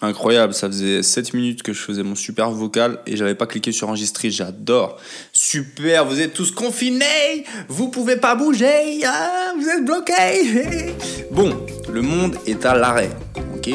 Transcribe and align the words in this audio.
Incroyable, 0.00 0.54
ça 0.54 0.68
faisait 0.68 1.02
7 1.02 1.34
minutes 1.34 1.64
que 1.64 1.72
je 1.72 1.80
faisais 1.80 2.04
mon 2.04 2.14
super 2.14 2.52
vocal 2.52 3.00
et 3.04 3.16
j'avais 3.16 3.34
pas 3.34 3.46
cliqué 3.46 3.72
sur 3.72 3.88
enregistrer, 3.88 4.30
j'adore. 4.30 4.96
Super, 5.32 6.04
vous 6.04 6.20
êtes 6.20 6.34
tous 6.34 6.52
confinés, 6.52 7.44
vous 7.66 7.88
pouvez 7.88 8.16
pas 8.16 8.36
bouger, 8.36 9.00
ah, 9.04 9.54
vous 9.58 9.68
êtes 9.68 9.84
bloqués. 9.84 10.94
bon, 11.32 11.66
le 11.92 12.02
monde 12.02 12.36
est 12.46 12.64
à 12.64 12.76
l'arrêt, 12.76 13.10
ok? 13.56 13.70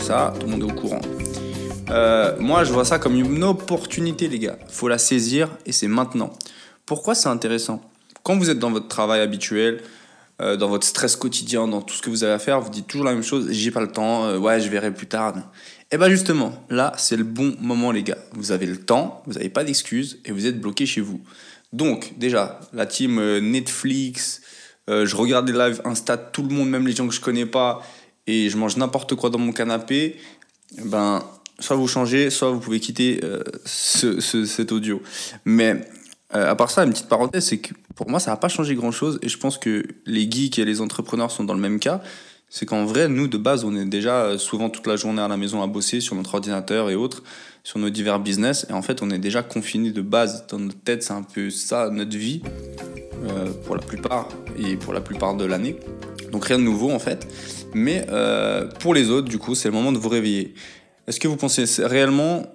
Ça, 0.00 0.32
tout 0.38 0.46
le 0.46 0.52
monde 0.52 0.60
est 0.60 0.72
au 0.72 0.76
courant. 0.76 1.00
Euh, 1.90 2.36
moi, 2.38 2.62
je 2.62 2.72
vois 2.72 2.84
ça 2.84 3.00
comme 3.00 3.16
une 3.16 3.42
opportunité, 3.42 4.28
les 4.28 4.38
gars. 4.38 4.58
Faut 4.68 4.86
la 4.86 4.98
saisir 4.98 5.50
et 5.66 5.72
c'est 5.72 5.88
maintenant. 5.88 6.32
Pourquoi 6.86 7.16
c'est 7.16 7.28
intéressant? 7.28 7.82
Quand 8.22 8.36
vous 8.36 8.48
êtes 8.48 8.60
dans 8.60 8.70
votre 8.70 8.88
travail 8.88 9.20
habituel, 9.20 9.82
euh, 10.42 10.56
dans 10.56 10.68
votre 10.68 10.84
stress 10.84 11.14
quotidien, 11.14 11.68
dans 11.68 11.80
tout 11.80 11.94
ce 11.94 12.02
que 12.02 12.10
vous 12.10 12.24
avez 12.24 12.32
à 12.32 12.40
faire, 12.40 12.60
vous 12.60 12.70
dites 12.70 12.88
toujours 12.88 13.04
la 13.04 13.12
même 13.12 13.22
chose, 13.22 13.52
j'ai 13.52 13.70
pas 13.70 13.80
le 13.80 13.92
temps, 13.92 14.24
euh, 14.24 14.36
ouais, 14.36 14.60
je 14.60 14.68
verrai 14.68 14.92
plus 14.92 15.06
tard. 15.06 15.36
Et 15.36 15.40
eh 15.92 15.96
bien 15.96 16.08
justement, 16.08 16.52
là, 16.70 16.92
c'est 16.96 17.16
le 17.16 17.22
bon 17.22 17.54
moment, 17.60 17.92
les 17.92 18.02
gars. 18.02 18.18
Vous 18.32 18.50
avez 18.50 18.66
le 18.66 18.78
temps, 18.78 19.22
vous 19.26 19.34
n'avez 19.34 19.48
pas 19.48 19.62
d'excuses 19.62 20.18
et 20.24 20.32
vous 20.32 20.46
êtes 20.46 20.60
bloqué 20.60 20.86
chez 20.86 21.00
vous. 21.00 21.20
Donc, 21.72 22.14
déjà, 22.18 22.58
la 22.72 22.84
team 22.84 23.18
euh, 23.18 23.40
Netflix, 23.40 24.40
je 24.88 25.16
regarde 25.16 25.46
des 25.46 25.52
lives 25.52 25.80
Insta, 25.84 26.16
tout 26.18 26.42
le 26.42 26.48
monde, 26.52 26.68
même 26.68 26.86
les 26.86 26.94
gens 26.94 27.06
que 27.06 27.14
je 27.14 27.20
connais 27.20 27.46
pas, 27.46 27.80
et 28.26 28.50
je 28.50 28.56
mange 28.58 28.76
n'importe 28.76 29.14
quoi 29.14 29.30
dans 29.30 29.38
mon 29.38 29.52
canapé, 29.52 30.16
eh 30.76 30.82
ben, 30.82 31.24
soit 31.58 31.76
vous 31.76 31.88
changez, 31.88 32.28
soit 32.28 32.50
vous 32.50 32.60
pouvez 32.60 32.80
quitter 32.80 33.18
ce, 33.64 34.20
cet 34.20 34.72
audio. 34.72 35.00
Mais 35.46 35.88
à 36.28 36.54
part 36.54 36.70
ça, 36.70 36.84
une 36.84 36.90
petite 36.90 37.08
parenthèse, 37.08 37.46
c'est 37.46 37.58
que 37.58 37.72
pour 37.94 38.10
moi, 38.10 38.20
ça 38.20 38.30
n'a 38.30 38.36
pas 38.36 38.48
changé 38.48 38.74
grand-chose. 38.74 39.18
Et 39.22 39.28
je 39.28 39.38
pense 39.38 39.58
que 39.58 39.84
les 40.06 40.30
geeks 40.30 40.58
et 40.58 40.64
les 40.64 40.80
entrepreneurs 40.80 41.30
sont 41.30 41.44
dans 41.44 41.54
le 41.54 41.60
même 41.60 41.78
cas. 41.78 42.02
C'est 42.48 42.66
qu'en 42.66 42.84
vrai, 42.84 43.08
nous, 43.08 43.26
de 43.26 43.38
base, 43.38 43.64
on 43.64 43.74
est 43.74 43.84
déjà 43.84 44.24
euh, 44.24 44.38
souvent 44.38 44.70
toute 44.70 44.86
la 44.86 44.96
journée 44.96 45.20
à 45.20 45.28
la 45.28 45.36
maison 45.36 45.62
à 45.62 45.66
bosser 45.66 46.00
sur 46.00 46.14
notre 46.14 46.34
ordinateur 46.34 46.90
et 46.90 46.94
autres, 46.94 47.22
sur 47.64 47.78
nos 47.78 47.90
divers 47.90 48.20
business. 48.20 48.66
Et 48.70 48.72
en 48.72 48.82
fait, 48.82 49.02
on 49.02 49.10
est 49.10 49.18
déjà 49.18 49.42
confiné 49.42 49.90
de 49.90 50.02
base. 50.02 50.46
Dans 50.48 50.58
notre 50.58 50.80
tête, 50.80 51.02
c'est 51.02 51.12
un 51.12 51.22
peu 51.22 51.50
ça, 51.50 51.90
notre 51.90 52.16
vie, 52.16 52.42
euh, 53.24 53.50
pour 53.64 53.74
la 53.74 53.82
plupart, 53.82 54.28
et 54.56 54.76
pour 54.76 54.92
la 54.92 55.00
plupart 55.00 55.36
de 55.36 55.44
l'année. 55.44 55.76
Donc 56.30 56.44
rien 56.44 56.58
de 56.58 56.62
nouveau, 56.62 56.90
en 56.90 56.98
fait. 56.98 57.26
Mais 57.74 58.06
euh, 58.10 58.68
pour 58.80 58.94
les 58.94 59.10
autres, 59.10 59.28
du 59.28 59.38
coup, 59.38 59.54
c'est 59.54 59.68
le 59.68 59.74
moment 59.74 59.90
de 59.90 59.98
vous 59.98 60.08
réveiller. 60.08 60.54
Est-ce 61.08 61.18
que 61.18 61.26
vous 61.26 61.36
pensez 61.36 61.64
réellement 61.84 62.46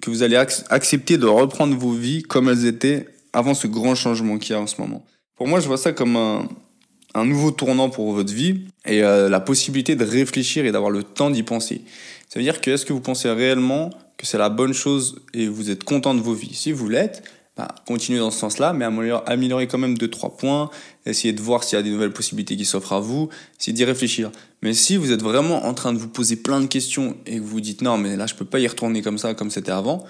que 0.00 0.10
vous 0.10 0.22
allez 0.22 0.36
accepter 0.36 1.16
de 1.16 1.26
reprendre 1.26 1.76
vos 1.76 1.92
vies 1.92 2.22
comme 2.22 2.48
elles 2.48 2.66
étaient 2.66 3.08
avant 3.32 3.54
ce 3.54 3.66
grand 3.66 3.94
changement 3.94 4.38
qu'il 4.38 4.54
y 4.54 4.58
a 4.58 4.60
en 4.60 4.66
ce 4.66 4.80
moment. 4.80 5.04
Pour 5.36 5.46
moi, 5.46 5.60
je 5.60 5.66
vois 5.66 5.76
ça 5.76 5.92
comme 5.92 6.16
un, 6.16 6.48
un 7.14 7.24
nouveau 7.24 7.50
tournant 7.50 7.90
pour 7.90 8.12
votre 8.12 8.32
vie 8.32 8.66
et 8.86 9.02
euh, 9.02 9.28
la 9.28 9.40
possibilité 9.40 9.96
de 9.96 10.04
réfléchir 10.04 10.66
et 10.66 10.72
d'avoir 10.72 10.90
le 10.90 11.02
temps 11.02 11.30
d'y 11.30 11.42
penser. 11.42 11.82
Ça 12.28 12.38
veut 12.38 12.44
dire 12.44 12.60
que 12.60 12.70
est-ce 12.70 12.84
que 12.84 12.92
vous 12.92 13.00
pensez 13.00 13.30
réellement 13.30 13.90
que 14.16 14.26
c'est 14.26 14.38
la 14.38 14.50
bonne 14.50 14.74
chose 14.74 15.20
et 15.32 15.46
vous 15.48 15.70
êtes 15.70 15.84
content 15.84 16.14
de 16.14 16.20
vos 16.20 16.34
vies? 16.34 16.54
Si 16.54 16.72
vous 16.72 16.88
l'êtes, 16.88 17.22
bah, 17.56 17.68
continuez 17.86 18.18
dans 18.18 18.30
ce 18.30 18.38
sens-là, 18.38 18.72
mais 18.72 18.84
améliorez 18.84 19.66
quand 19.66 19.78
même 19.78 19.94
2-3 19.94 20.36
points, 20.36 20.70
essayez 21.06 21.32
de 21.32 21.40
voir 21.40 21.64
s'il 21.64 21.76
y 21.76 21.80
a 21.80 21.82
des 21.82 21.90
nouvelles 21.90 22.12
possibilités 22.12 22.56
qui 22.56 22.64
s'offrent 22.64 22.92
à 22.92 23.00
vous, 23.00 23.30
essayez 23.58 23.72
d'y 23.72 23.84
réfléchir. 23.84 24.30
Mais 24.62 24.74
si 24.74 24.96
vous 24.96 25.12
êtes 25.12 25.22
vraiment 25.22 25.64
en 25.64 25.74
train 25.74 25.92
de 25.92 25.98
vous 25.98 26.08
poser 26.08 26.36
plein 26.36 26.60
de 26.60 26.66
questions 26.66 27.16
et 27.26 27.36
que 27.36 27.40
vous 27.40 27.48
vous 27.48 27.60
dites 27.60 27.82
non, 27.82 27.96
mais 27.96 28.16
là 28.16 28.26
je 28.26 28.34
peux 28.34 28.44
pas 28.44 28.60
y 28.60 28.66
retourner 28.66 29.02
comme 29.02 29.18
ça, 29.18 29.34
comme 29.34 29.50
c'était 29.50 29.72
avant, 29.72 30.04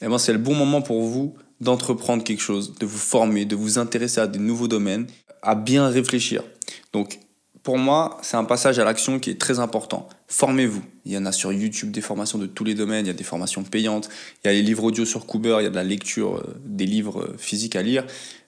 eh 0.00 0.06
ben, 0.06 0.18
c'est 0.18 0.32
le 0.32 0.38
bon 0.38 0.54
moment 0.54 0.80
pour 0.80 1.02
vous 1.02 1.34
d'entreprendre 1.60 2.22
quelque 2.24 2.42
chose, 2.42 2.74
de 2.78 2.86
vous 2.86 2.98
former, 2.98 3.44
de 3.44 3.56
vous 3.56 3.78
intéresser 3.78 4.20
à 4.20 4.26
des 4.26 4.38
nouveaux 4.38 4.68
domaines, 4.68 5.06
à 5.42 5.54
bien 5.54 5.88
réfléchir. 5.88 6.42
Donc, 6.92 7.20
pour 7.62 7.78
moi, 7.78 8.18
c'est 8.22 8.36
un 8.36 8.44
passage 8.44 8.78
à 8.78 8.84
l'action 8.84 9.18
qui 9.18 9.30
est 9.30 9.40
très 9.40 9.58
important. 9.58 10.08
Formez-vous. 10.28 10.82
Il 11.04 11.12
y 11.12 11.18
en 11.18 11.26
a 11.26 11.32
sur 11.32 11.52
YouTube 11.52 11.90
des 11.90 12.00
formations 12.00 12.38
de 12.38 12.46
tous 12.46 12.62
les 12.62 12.74
domaines, 12.74 13.06
il 13.06 13.08
y 13.08 13.10
a 13.10 13.14
des 13.14 13.24
formations 13.24 13.64
payantes, 13.64 14.08
il 14.44 14.46
y 14.46 14.50
a 14.50 14.52
les 14.52 14.62
livres 14.62 14.84
audio 14.84 15.04
sur 15.04 15.26
Cooper, 15.26 15.56
il 15.58 15.64
y 15.64 15.66
a 15.66 15.70
de 15.70 15.74
la 15.74 15.82
lecture, 15.82 16.36
euh, 16.36 16.56
des 16.64 16.86
livres 16.86 17.22
euh, 17.22 17.34
physiques 17.38 17.74
à 17.74 17.82
lire. 17.82 18.04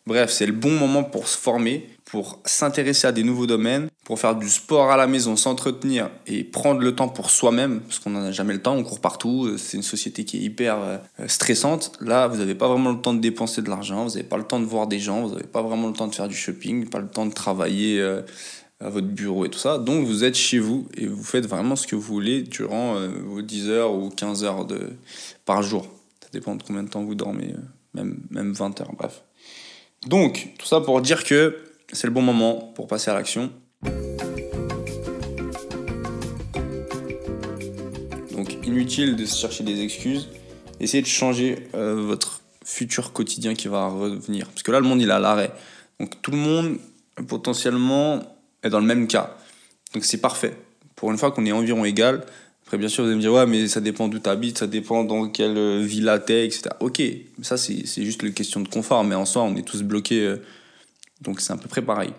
Bref, 0.09 0.31
c'est 0.31 0.47
le 0.47 0.55
bon 0.55 0.71
moment 0.71 1.05
pour 1.05 1.29
se 1.29 1.37
former, 1.37 1.87
pour 2.07 2.41
s'intéresser 2.47 3.07
à 3.07 3.13
des 3.13 3.23
nouveaux 3.23 3.47
domaines, 3.47 3.89
pour 4.07 4.19
faire 4.19 4.35
du 4.35 4.49
sport 4.49 4.91
à 4.91 4.97
la 4.97 5.07
maison, 5.07 5.37
s'entretenir 5.37 6.09
et 6.27 6.45
prendre 6.45 6.81
le 6.81 6.95
temps 6.95 7.11
pour 7.11 7.29
soi-même, 7.29 7.83
parce 7.83 7.99
qu'on 7.99 8.09
n'en 8.09 8.23
a 8.23 8.33
jamais 8.33 8.55
le 8.55 8.63
temps, 8.63 8.75
on 8.75 8.83
court 8.85 9.01
partout, 9.01 9.45
euh, 9.45 9.59
c'est 9.59 9.77
une 9.77 9.83
société 9.83 10.25
qui 10.25 10.39
est 10.39 10.41
hyper 10.41 10.79
euh, 10.81 10.97
stressante. 11.27 11.93
Là, 12.01 12.27
vous 12.27 12.39
n'avez 12.39 12.55
pas 12.55 12.69
vraiment 12.69 12.91
le 12.91 13.03
temps 13.03 13.13
de 13.13 13.21
dépenser 13.21 13.61
de 13.61 13.69
l'argent, 13.69 14.05
vous 14.05 14.13
n'avez 14.13 14.23
pas 14.23 14.39
le 14.39 14.45
temps 14.45 14.61
de 14.61 14.65
voir 14.65 14.87
des 14.87 14.99
gens, 14.99 15.27
vous 15.27 15.35
n'avez 15.35 15.47
pas 15.47 15.61
vraiment 15.61 15.89
le 15.89 15.93
temps 15.93 16.07
de 16.07 16.15
faire 16.15 16.29
du 16.29 16.37
shopping, 16.37 16.89
pas 16.89 17.01
le 17.01 17.09
temps 17.09 17.27
de 17.27 17.35
travailler 17.35 18.01
euh, 18.01 18.23
à 18.81 18.89
votre 18.89 19.09
bureau 19.09 19.45
et 19.45 19.51
tout 19.51 19.59
ça. 19.59 19.77
Donc 19.77 20.07
vous 20.07 20.25
êtes 20.25 20.37
chez 20.37 20.59
vous 20.59 20.89
et 20.97 21.07
vous 21.07 21.23
faites 21.23 21.45
vraiment 21.45 21.77
ce 21.77 21.87
que 21.87 21.97
vous 21.97 22.01
voulez 22.01 22.41
durant 22.41 22.95
vos 23.27 23.43
10 23.43 23.69
heures 23.69 23.93
ou 23.93 24.09
15 24.09 24.43
heures 24.43 24.65
de, 24.65 24.89
par 25.45 25.63
jour. 25.63 25.87
Ça 26.23 26.29
dépend 26.33 26.55
de 26.55 26.63
combien 26.63 26.83
de 26.83 26.89
temps 26.89 27.05
vous 27.05 27.15
dormez, 27.15 27.55
même, 27.93 28.21
même 28.31 28.55
20 28.55 28.81
heures, 28.81 28.93
bref. 28.97 29.23
Donc, 30.07 30.51
tout 30.59 30.67
ça 30.67 30.81
pour 30.81 31.01
dire 31.01 31.25
que 31.25 31.59
c'est 31.93 32.07
le 32.07 32.13
bon 32.13 32.23
moment 32.23 32.73
pour 32.75 32.87
passer 32.87 33.11
à 33.11 33.15
l'action. 33.15 33.51
Donc, 38.33 38.55
inutile 38.65 39.17
de 39.17 39.27
chercher 39.27 39.65
des 39.65 39.81
excuses. 39.83 40.29
Essayez 40.81 41.03
de 41.03 41.09
changer 41.09 41.69
euh, 41.75 41.95
votre 41.95 42.43
futur 42.65 43.13
quotidien 43.13 43.55
qui 43.55 43.69
va 43.69 43.89
revenir. 43.89 44.47
Parce 44.47 44.63
que 44.63 44.71
là, 44.71 44.81
le 44.81 44.87
monde, 44.87 45.03
il 45.03 45.09
est 45.09 45.13
à 45.13 45.19
l'arrêt. 45.19 45.51
Donc, 45.99 46.23
tout 46.23 46.31
le 46.31 46.37
monde, 46.37 46.79
potentiellement, 47.27 48.23
est 48.63 48.71
dans 48.71 48.81
le 48.81 48.87
même 48.87 49.09
cas. 49.09 49.37
Donc, 49.95 50.05
c'est 50.05 50.21
parfait. 50.21 50.55
Pour 50.95 51.11
une 51.11 51.19
fois 51.19 51.33
qu'on 51.33 51.45
est 51.47 51.53
environ 51.53 51.85
égal, 51.85 52.25
après, 52.69 52.77
bien 52.77 52.89
sûr, 52.89 53.03
vous 53.03 53.09
allez 53.09 53.17
me 53.17 53.23
dire, 53.23 53.33
ouais, 53.33 53.47
mais 53.47 53.67
ça 53.67 53.81
dépend 53.81 54.09
d'où 54.09 54.19
tu 54.19 54.29
habites, 54.29 54.59
ça 54.59 54.67
dépend 54.67 55.03
dans 55.03 55.31
quelle 55.31 55.57
euh, 55.57 55.81
villa 55.81 56.19
t'es, 56.19 56.45
etc. 56.45 56.65
Ok, 56.81 57.01
ça, 57.41 57.57
c'est 57.57 58.05
juste 58.05 58.23
une 58.23 58.35
question 58.35 58.61
de 58.61 58.69
confort, 58.69 59.05
mais 59.05 59.15
en 59.15 59.25
soi, 59.25 59.43
on 59.43 59.57
est 59.57 59.63
tous 59.63 59.83
bloqués. 59.83 60.21
Euh, 60.21 60.37
donc, 61.23 61.41
c'est 61.41 61.55
à 61.55 61.57
peu 61.57 61.67
près 61.67 61.81
pareil. 61.81 62.11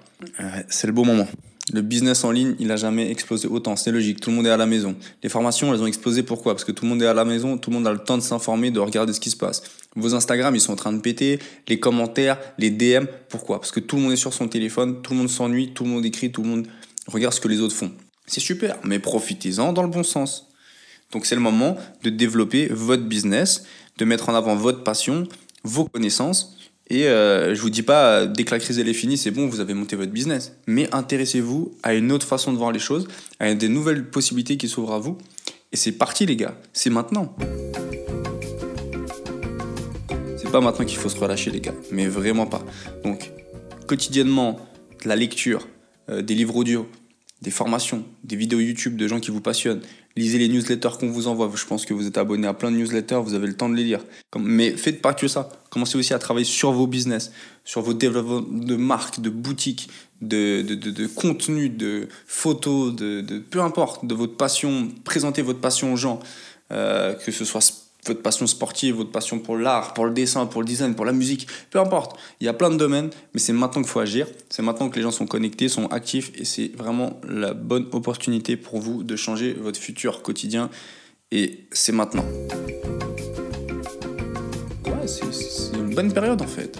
c'est 0.68 0.88
le 0.88 0.94
beau 0.94 1.04
moment. 1.04 1.28
Le 1.72 1.84
business 1.84 2.24
en 2.24 2.32
ligne, 2.32 2.56
il 2.58 2.72
a 2.72 2.78
jamais 2.78 3.12
explosé 3.12 3.48
autant. 3.48 3.76
C'est 3.76 3.92
logique. 3.92 4.22
Tout 4.22 4.32
le 4.32 4.38
monde 4.38 4.48
est 4.48 4.50
à 4.50 4.58
la 4.58 4.66
maison. 4.66 4.96
Les 5.22 5.30
formations, 5.30 5.72
elles 5.72 5.84
ont 5.84 5.86
explosé. 5.86 6.24
Pourquoi? 6.24 6.56
Parce 6.56 6.64
que 6.64 6.72
tout 6.72 6.84
le 6.84 6.90
monde 6.90 7.04
est 7.04 7.08
à 7.08 7.14
la 7.14 7.26
maison. 7.26 7.60
Tout 7.60 7.70
le 7.70 7.76
monde 7.76 7.86
a 7.86 7.92
le 7.92 8.00
temps 8.00 8.18
de 8.18 8.24
s'informer, 8.24 8.72
de 8.72 8.80
regarder 8.80 9.14
ce 9.14 9.20
qui 9.20 9.30
se 9.30 9.38
passe. 9.38 9.62
Vos 9.96 10.16
Instagram, 10.16 10.56
ils 10.56 10.62
sont 10.62 10.74
en 10.74 10.78
train 10.78 10.94
de 10.94 11.00
péter. 11.00 11.38
Les 11.68 11.80
commentaires, 11.80 12.40
les 12.58 12.72
DM. 12.72 13.06
Pourquoi? 13.30 13.60
Parce 13.60 13.72
que 13.72 13.82
tout 13.82 13.98
le 13.98 14.02
monde 14.02 14.14
est 14.14 14.16
sur 14.16 14.34
son 14.34 14.48
téléphone. 14.48 15.04
Tout 15.04 15.14
le 15.14 15.20
monde 15.20 15.30
s'ennuie. 15.30 15.74
Tout 15.76 15.84
le 15.84 15.92
monde 15.92 16.06
écrit. 16.08 16.32
Tout 16.32 16.42
le 16.42 16.50
monde 16.50 16.68
regarde 17.06 17.36
ce 17.36 17.40
que 17.40 17.48
les 17.48 17.62
autres 17.62 17.76
font. 17.76 17.92
C'est 18.30 18.40
super, 18.40 18.78
mais 18.84 19.00
profitez-en 19.00 19.74
dans 19.74 19.82
le 19.82 19.90
bon 19.90 20.04
sens. 20.04 20.48
Donc 21.12 21.26
c'est 21.26 21.34
le 21.34 21.42
moment 21.42 21.76
de 22.04 22.12
développer 22.12 22.68
votre 22.68 23.02
business, 23.02 23.64
de 23.98 24.06
mettre 24.06 24.30
en 24.30 24.36
avant 24.36 24.56
votre 24.56 24.84
passion, 24.84 25.28
vos 25.64 25.86
connaissances. 25.86 26.56
Et 26.92 27.08
euh, 27.08 27.56
je 27.56 27.62
vous 27.62 27.72
dis 27.72 27.82
pas, 27.82 28.28
dès 28.28 28.44
que 28.44 28.52
la 28.52 28.60
crise 28.60 28.78
est 28.78 28.94
finie, 28.94 29.18
c'est 29.18 29.32
bon, 29.32 29.48
vous 29.48 29.62
avez 29.62 29.74
monté 29.74 29.96
votre 29.96 30.12
business. 30.12 30.54
Mais 30.68 30.88
intéressez-vous 30.94 31.74
à 31.82 31.96
une 31.96 32.12
autre 32.12 32.28
façon 32.28 32.54
de 32.54 32.58
voir 32.60 32.72
les 32.72 32.80
choses, 32.80 33.08
à 33.40 33.52
des 33.56 33.68
nouvelles 33.68 34.08
possibilités 34.12 34.58
qui 34.58 34.70
s'ouvrent 34.70 34.94
à 34.94 35.00
vous. 35.00 35.18
Et 35.72 35.78
c'est 35.78 35.94
parti 35.94 36.28
les 36.28 36.36
gars, 36.36 36.56
c'est 36.72 36.92
maintenant. 36.92 37.36
C'est 40.38 40.52
pas 40.52 40.62
maintenant 40.62 40.86
qu'il 40.86 41.00
faut 41.00 41.10
se 41.10 41.18
relâcher 41.18 41.50
les 41.50 41.62
gars, 41.62 41.76
mais 41.92 42.06
vraiment 42.06 42.46
pas. 42.46 42.64
Donc 43.04 43.32
quotidiennement, 43.88 44.60
la 45.04 45.16
lecture, 45.16 45.68
euh, 46.10 46.22
des 46.22 46.36
livres 46.36 46.56
audio, 46.56 46.88
des 47.42 47.52
formations, 47.52 48.04
des 48.24 48.36
vidéos 48.36 48.60
YouTube 48.60 48.98
de 48.98 49.08
gens 49.08 49.20
qui 49.20 49.32
vous 49.32 49.42
passionnent. 49.42 49.82
Lisez 50.16 50.38
les 50.38 50.50
newsletters 50.50 50.98
qu'on 51.00 51.10
vous 51.10 51.28
envoie. 51.28 51.50
Je 51.56 51.66
pense 51.66 51.86
que 51.86 51.94
vous 51.94 52.06
êtes 52.06 52.18
abonné 52.18 52.48
à 52.48 52.54
plein 52.54 52.72
de 52.72 52.76
newsletters, 52.78 53.22
vous 53.24 53.34
avez 53.34 53.48
le 53.48 53.56
temps 53.56 53.70
de 53.70 53.76
les 53.76 53.84
lire. 53.84 54.04
Mais 54.38 54.72
faites 54.72 55.02
pas 55.02 55.14
que 55.14 55.28
ça. 55.28 55.50
Commencez 55.70 55.98
aussi 55.98 56.14
à 56.14 56.20
travailler 56.20 56.46
sur 56.46 56.72
vos 56.72 56.88
business, 56.88 57.32
sur 57.64 57.82
vos 57.82 57.94
développements 57.94 58.42
de 58.42 58.76
marques, 58.76 59.22
de 59.22 59.30
boutiques, 59.30 59.90
de, 60.22 60.62
de, 60.62 60.76
de, 60.76 61.08
contenu, 61.08 61.70
de 61.70 62.10
photos, 62.28 62.94
de, 62.94 63.22
de, 63.22 63.40
peu 63.40 63.62
importe, 63.62 64.06
de 64.06 64.14
votre 64.14 64.36
passion. 64.36 64.90
Présentez 65.06 65.42
votre 65.42 65.60
passion 65.60 65.94
aux 65.94 65.98
gens, 65.98 66.20
euh, 66.72 67.14
que 67.14 67.32
ce 67.32 67.46
soit 67.46 67.62
votre 68.06 68.22
passion 68.22 68.48
sportive, 68.48 68.96
votre 68.96 69.12
passion 69.12 69.40
pour 69.40 69.58
l'art, 69.58 69.94
pour 69.94 70.06
le 70.06 70.12
dessin, 70.12 70.46
pour 70.46 70.62
le 70.62 70.68
design, 70.68 70.96
pour 70.96 71.06
la 71.06 71.12
musique, 71.12 71.48
peu 71.70 71.80
importe. 71.80 72.18
Il 72.40 72.46
y 72.46 72.48
a 72.48 72.54
plein 72.54 72.70
de 72.70 72.78
domaines, 72.78 73.10
mais 73.34 73.40
c'est 73.40 73.54
maintenant 73.54 73.82
qu'il 73.82 73.92
faut 73.92 74.00
agir. 74.00 74.28
C'est 74.50 74.62
maintenant 74.62 74.90
que 74.90 74.96
les 74.96 75.02
gens 75.02 75.12
sont 75.12 75.28
connectés, 75.28 75.70
sont 75.70 75.88
actifs, 75.88 76.32
et 76.36 76.46
c'est 76.46 76.72
vraiment 76.76 77.20
la 77.28 77.54
bonne 77.54 77.88
opportunité 77.92 78.58
pour 78.58 78.80
vous 78.80 79.04
de 79.04 79.16
changer 79.16 79.54
votre 79.54 79.80
futur 79.80 80.22
quotidien. 80.22 80.70
Et 81.32 81.66
c'est 81.72 81.92
maintenant. 81.92 82.26
Ouais, 84.86 85.08
c'est 85.08 85.78
une 85.78 85.94
bonne 85.94 86.12
période 86.12 86.42
en 86.42 86.48
fait. 86.48 86.80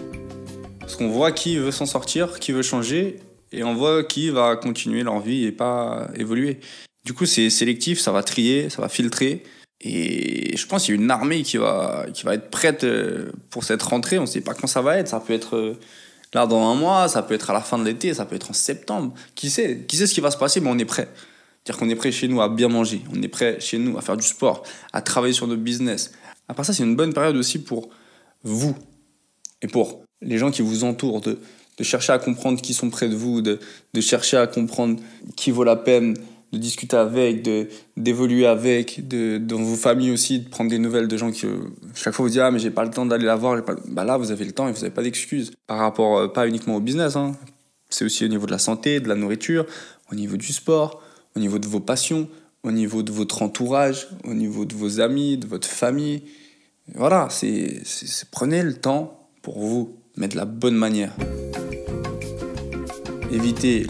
Parce 0.80 0.96
qu'on 0.96 1.10
voit 1.10 1.32
qui 1.32 1.58
veut 1.58 1.72
s'en 1.72 1.86
sortir, 1.86 2.40
qui 2.40 2.52
veut 2.52 2.64
changer, 2.64 3.20
et 3.52 3.64
on 3.64 3.76
voit 3.76 4.04
qui 4.04 4.30
va 4.30 4.56
continuer 4.56 5.04
leur 5.04 5.20
vie 5.20 5.46
et 5.46 5.52
pas 5.52 6.10
évoluer. 6.16 6.60
Du 7.06 7.14
coup, 7.14 7.26
c'est 7.26 7.50
sélectif, 7.50 8.00
ça 8.00 8.12
va 8.12 8.24
trier, 8.24 8.70
ça 8.70 8.82
va 8.82 8.90
filtrer. 8.90 9.44
Et 9.82 10.58
je 10.58 10.66
pense 10.66 10.86
qu'il 10.86 10.96
y 10.96 10.98
a 10.98 11.02
une 11.02 11.12
armée 11.12 11.42
qui 11.44 11.58
va, 11.58 12.06
qui 12.14 12.24
va 12.24 12.34
être 12.34 12.50
prête 12.50 12.84
euh, 12.84 13.32
pour 13.50 13.64
cette 13.64 13.82
rentrée. 13.82 14.18
On 14.18 14.24
ne 14.24 14.28
sait 14.28 14.42
pas 14.42 14.54
quand 14.54 14.68
ça 14.68 14.82
va 14.82 14.98
être. 14.98 15.08
Ça 15.08 15.20
peut 15.20 15.34
être 15.34 15.56
euh, 15.56 15.80
là 16.34 16.46
dans 16.48 16.70
un 16.70 16.76
mois, 16.76 17.08
ça 17.08 17.24
peut 17.24 17.34
être 17.34 17.50
à 17.50 17.54
la 17.54 17.62
fin 17.62 17.78
de 17.78 17.86
l'été, 17.86 18.14
ça 18.14 18.26
peut 18.26 18.36
être 18.36 18.50
en 18.50 18.54
septembre. 18.54 19.14
Qui 19.36 19.50
sait 19.50 19.86
Qui 19.88 19.96
sait 19.96 20.08
ce 20.08 20.14
qui 20.14 20.22
va 20.22 20.32
se 20.32 20.38
passer 20.38 20.60
Mais 20.60 20.70
on 20.70 20.78
est 20.78 20.86
prêt. 20.86 21.08
C'est-à-dire 21.64 21.80
qu'on 21.80 21.90
est 21.90 21.96
prêt 21.96 22.12
chez 22.12 22.28
nous 22.28 22.42
à 22.42 22.50
bien 22.50 22.68
manger, 22.68 23.02
on 23.14 23.22
est 23.22 23.28
prêt 23.28 23.58
chez 23.60 23.78
nous 23.78 23.98
à 23.98 24.02
faire 24.02 24.18
du 24.18 24.26
sport, 24.26 24.64
à 24.92 25.02
travailler 25.02 25.34
sur 25.34 25.46
notre 25.46 25.62
business. 25.62 26.12
À 26.48 26.54
part 26.54 26.66
ça, 26.66 26.74
c'est 26.74 26.84
une 26.84 26.96
bonne 26.96 27.14
période 27.14 27.36
aussi 27.36 27.60
pour 27.60 27.90
vous 28.44 28.76
et 29.62 29.68
pour 29.68 30.04
les 30.22 30.38
gens 30.38 30.52
qui 30.52 30.62
vous 30.62 30.84
entourent, 30.84 31.22
de, 31.22 31.38
chercher 31.82 32.12
à 32.12 32.20
comprendre 32.20 32.62
qui 32.62 32.74
sont 32.74 32.90
près 32.90 33.08
de 33.08 33.16
vous, 33.16 33.42
de 33.42 33.60
chercher 34.02 34.38
à 34.38 34.48
comprendre 34.48 35.00
qui 35.36 35.52
vaut 35.52 35.64
la 35.64 35.76
peine 35.76 36.18
de 36.52 36.58
discuter 36.58 36.98
avec, 36.98 37.44
de 37.44 37.68
d'évoluer 37.96 38.46
avec, 38.46 39.08
de 39.08 39.38
dans 39.38 39.62
vos 39.62 39.76
familles 39.76 40.12
aussi, 40.12 40.40
de 40.40 40.50
prendre 40.50 40.70
des 40.70 40.80
nouvelles 40.80 41.08
de 41.08 41.18
gens 41.18 41.32
qui 41.32 41.46
euh, 41.46 41.58
chaque 41.94 42.14
fois 42.14 42.24
vous 42.26 42.30
disent 42.30 42.40
ah 42.40 42.52
mais 42.52 42.60
j'ai 42.60 42.72
pas 42.72 42.84
le 42.84 42.90
temps 42.90 43.06
d'aller 43.06 43.26
la 43.26 43.36
voir, 43.36 43.62
bah 43.88 44.04
là 44.04 44.18
vous 44.18 44.32
avez 44.32 44.46
le 44.46 44.52
temps 44.52 44.68
et 44.68 44.72
vous 44.72 44.84
avez 44.84 44.94
pas 44.94 45.04
d'excuses 45.04 45.52
par 45.68 45.80
rapport 45.80 46.18
euh, 46.18 46.28
pas 46.28 46.48
uniquement 46.48 46.76
au 46.76 46.80
business, 46.80 47.16
hein. 47.16 47.34
c'est 47.90 48.06
aussi 48.06 48.26
au 48.26 48.28
niveau 48.28 48.46
de 48.46 48.52
la 48.52 48.58
santé, 48.58 49.00
de 49.00 49.08
la 49.08 49.16
nourriture, 49.16 49.66
au 50.12 50.16
niveau 50.16 50.38
du 50.38 50.52
sport, 50.52 51.02
au 51.36 51.40
niveau 51.40 51.60
de 51.60 51.68
vos 51.68 51.80
passions, 51.80 52.28
au 52.64 52.72
niveau 52.72 53.04
de 53.04 53.12
votre 53.12 53.42
entourage, 53.42 54.08
au 54.24 54.34
niveau 54.34 54.66
de 54.66 54.74
vos 54.74 55.00
amis, 55.00 55.38
de 55.38 55.48
votre 55.48 55.68
famille. 55.68 56.24
Voilà, 56.96 57.28
c'est 57.30 57.82
prenez 58.32 58.64
le 58.64 58.74
temps 58.74 59.30
pour 59.44 59.60
vous, 59.60 59.96
mais 60.18 60.28
de 60.28 60.36
la 60.36 60.46
bonne 60.46 60.76
manière. 60.76 61.14
Évitez 63.32 63.86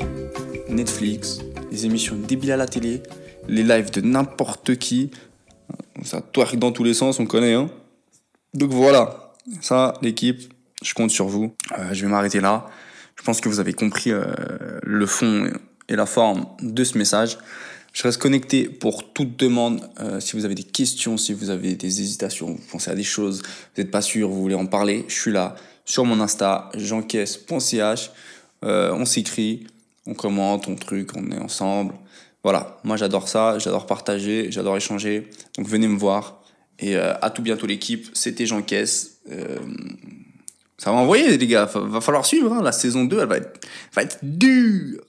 Netflix, 0.68 1.40
les 1.72 1.86
émissions 1.86 2.16
débiles 2.16 2.52
à 2.52 2.58
la 2.58 2.68
télé, 2.68 3.02
les 3.48 3.64
lives 3.64 3.92
de 3.92 4.02
n'importe 4.02 4.78
qui. 4.78 5.12
Ça 6.04 6.22
twerk 6.22 6.58
dans 6.58 6.72
tous 6.72 6.84
les 6.84 6.94
sens, 6.94 7.20
on 7.20 7.26
connaît. 7.26 7.54
Hein 7.54 7.70
Donc 8.54 8.72
voilà, 8.72 9.34
ça, 9.62 9.94
l'équipe, 10.02 10.54
je 10.82 10.94
compte 10.94 11.12
sur 11.12 11.28
vous. 11.28 11.54
Euh, 11.78 11.94
je 11.94 12.06
vais 12.06 12.12
m'arrêter 12.12 12.40
là. 12.40 12.68
Je 13.16 13.24
pense 13.24 13.42
que 13.42 13.50
vous 13.50 13.60
avez 13.60 13.74
compris 13.74 14.12
euh, 14.12 14.26
le 14.84 15.06
fond 15.06 15.50
et 15.90 15.96
la 15.96 16.06
forme 16.06 16.46
de 16.62 16.84
ce 16.84 16.98
message. 16.98 17.38
Je 17.92 18.04
reste 18.04 18.22
connecté 18.22 18.70
pour 18.70 19.12
toute 19.14 19.38
demande. 19.38 19.82
Euh, 20.00 20.20
si 20.20 20.36
vous 20.36 20.46
avez 20.46 20.56
des 20.56 20.64
questions, 20.64 21.18
si 21.18 21.34
vous 21.34 21.50
avez 21.50 21.76
des 21.76 22.02
hésitations, 22.02 22.48
vous 22.48 22.62
pensez 22.72 22.92
à 22.92 22.96
des 22.96 23.04
choses, 23.04 23.42
vous 23.42 23.82
n'êtes 23.82 23.92
pas 23.92 24.02
sûr, 24.02 24.30
vous 24.30 24.42
voulez 24.42 24.56
en 24.56 24.68
parler, 24.68 25.06
je 25.08 25.16
suis 25.16 25.32
là 25.32 25.56
sur 25.86 26.06
mon 26.06 26.22
Insta, 26.22 26.70
jeancaisse.ch. 26.76 28.12
Euh, 28.64 28.94
on 28.94 29.06
s'écrit, 29.06 29.66
on 30.06 30.14
commente, 30.14 30.68
on 30.68 30.76
truc, 30.76 31.12
on 31.16 31.32
est 31.32 31.40
ensemble. 31.40 31.94
Voilà, 32.44 32.80
moi 32.84 32.96
j'adore 32.96 33.28
ça, 33.28 33.60
j'adore 33.60 33.86
partager, 33.86 34.52
j'adore 34.52 34.78
échanger. 34.78 35.30
Donc 35.58 35.68
venez 35.68 35.88
me 35.88 35.98
voir. 35.98 36.42
Et 36.80 36.96
euh, 36.96 37.14
à 37.22 37.30
tout 37.30 37.42
bientôt 37.42 37.68
l'équipe, 37.68 38.08
c'était 38.14 38.46
Jean 38.46 38.62
Caisse. 38.62 39.20
Euh, 39.30 39.58
ça 40.78 40.92
va 40.92 40.98
envoyer 40.98 41.38
les 41.38 41.48
gars, 41.48 41.66
va 41.66 42.00
falloir 42.00 42.26
suivre. 42.26 42.54
Hein. 42.54 42.62
La 42.62 42.72
saison 42.72 43.04
2, 43.04 43.20
elle 43.20 43.28
va 43.28 43.38
être, 43.38 43.60
va 43.94 44.04
être 44.04 44.20
dure. 44.24 45.02